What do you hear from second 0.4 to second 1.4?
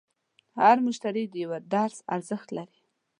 هر مشتری د